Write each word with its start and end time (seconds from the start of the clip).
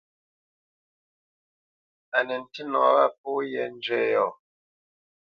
Á 2.17 2.19
nə 2.27 2.35
ntî 2.43 2.61
nɔ 2.71 2.81
wâ 2.93 3.05
pó 3.19 3.29
yē 3.51 3.63
njə́ 3.75 4.01
yɔ̂. 4.13 4.29